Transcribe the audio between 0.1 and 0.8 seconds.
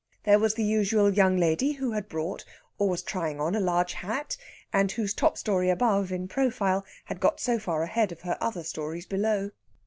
There was the